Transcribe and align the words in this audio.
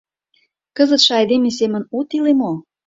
—Кызытше 0.77 1.11
айдеме 1.19 1.49
семын 1.59 1.83
от 1.97 2.09
иле 2.17 2.31
мо? 2.41 2.51